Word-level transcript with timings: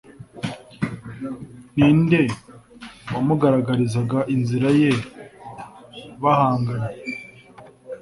Ni 1.77 1.89
nde 2.01 2.21
wamugaragariza 3.13 3.99
inzira 4.35 4.69
ye 4.79 4.91
bahanganye. 6.21 7.01